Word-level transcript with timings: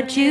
that 0.00 0.16
you 0.16 0.29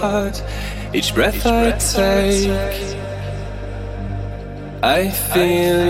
heart. 0.00 0.42
Each 0.94 1.14
breath, 1.14 1.36
Each 1.36 1.42
breath 1.42 1.96
I, 1.98 2.30
take, 2.32 2.50
I 4.82 5.02
take, 5.02 5.08
I 5.08 5.10
feel 5.10 5.89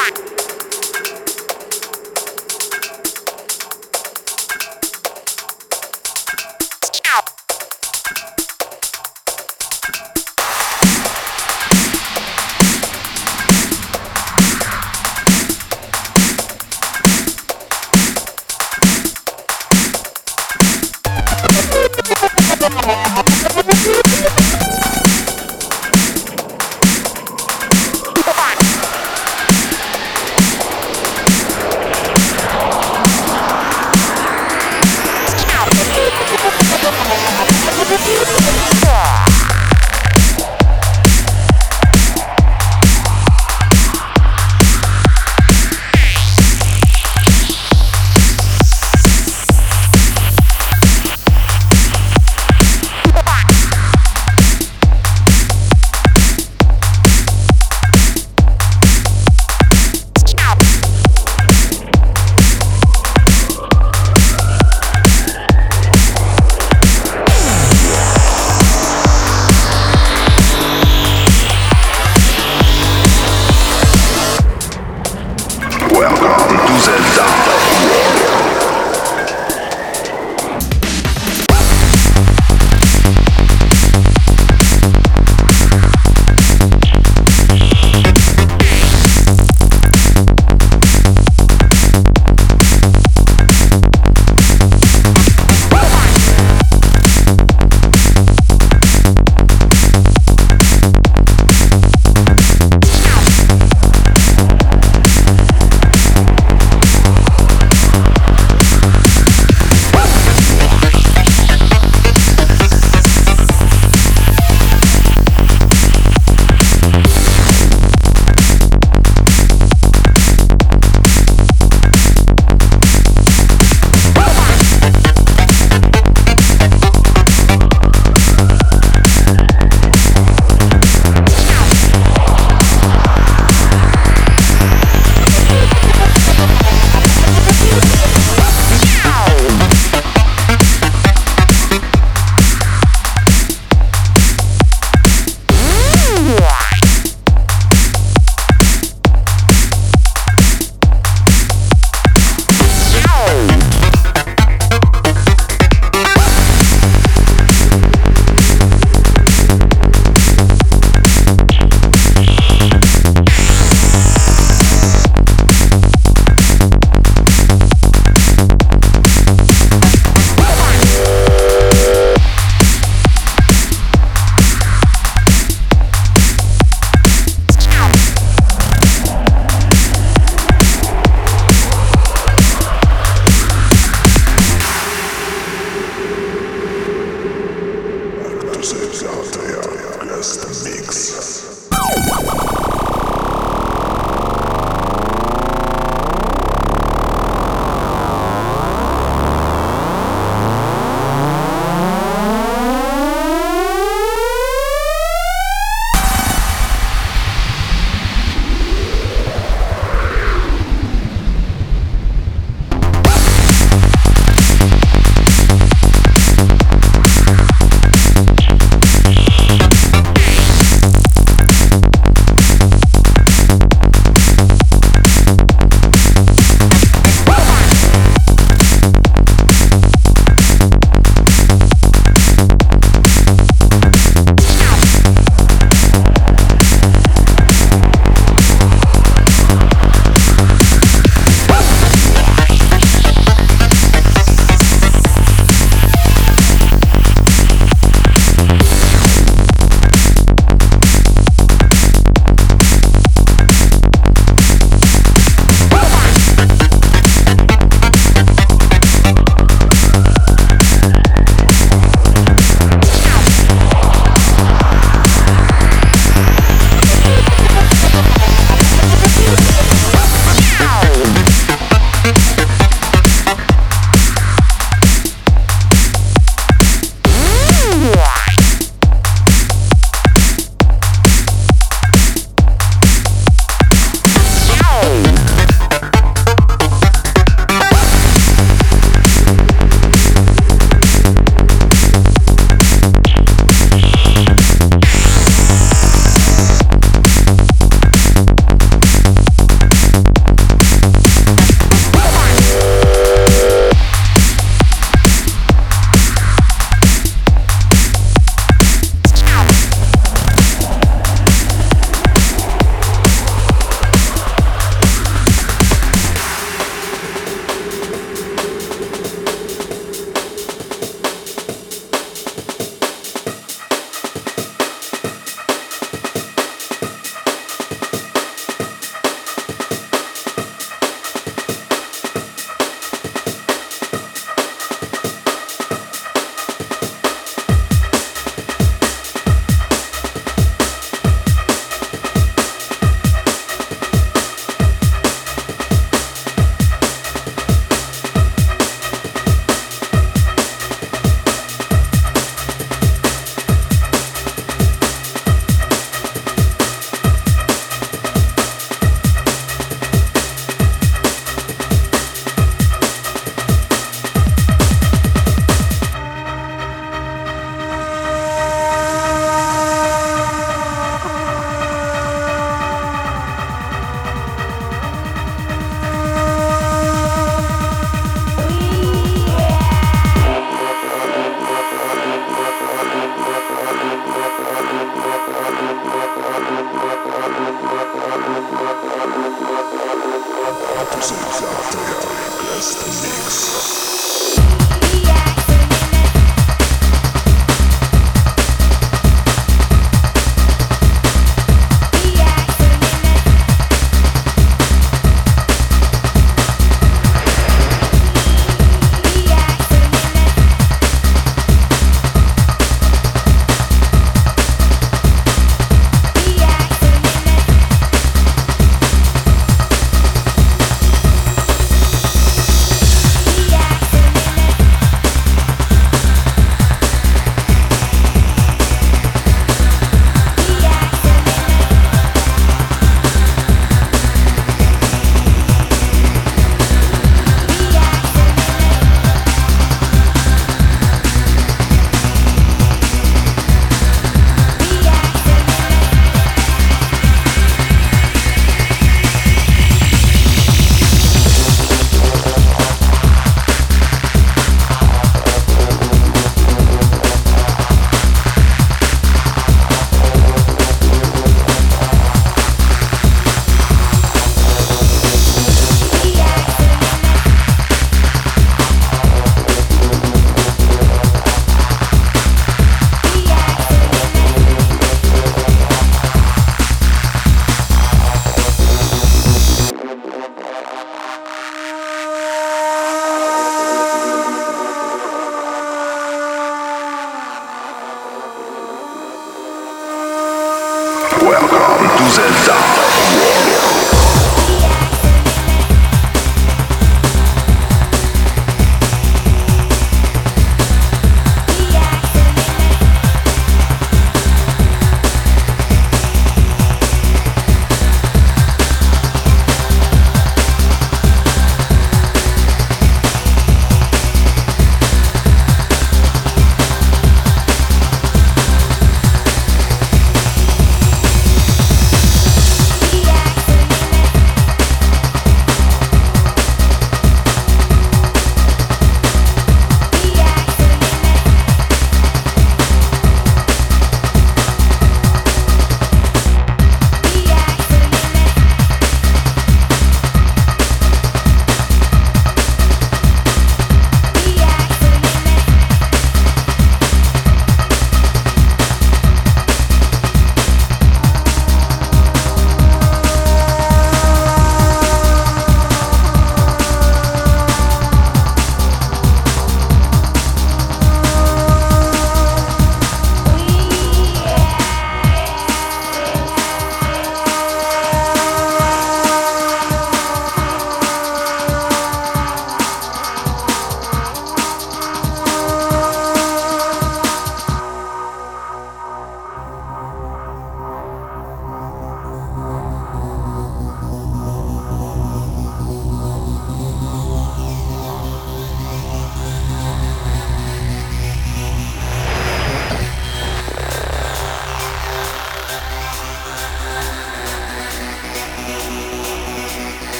back. 0.00 0.29